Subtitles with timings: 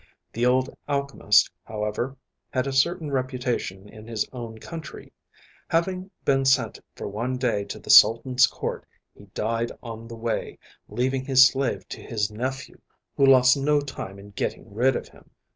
[0.33, 2.17] The old alchemist, however,
[2.49, 5.13] had a certain reputation in his own country.
[5.69, 10.57] Having been sent for one day to the Sultan's Court, he died on the way,
[10.89, 12.81] leaving his slave to his nephew,
[13.15, 15.29] who lost no time in getting rid of him.